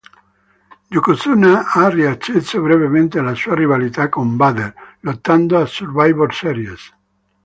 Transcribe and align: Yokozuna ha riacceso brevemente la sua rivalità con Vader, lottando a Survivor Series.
Yokozuna 0.93 1.63
ha 1.73 1.87
riacceso 1.89 2.59
brevemente 2.59 3.21
la 3.21 3.35
sua 3.35 3.53
rivalità 3.53 4.09
con 4.09 4.35
Vader, 4.35 4.73
lottando 5.01 5.59
a 5.59 5.67
Survivor 5.67 6.33
Series. 6.33 6.91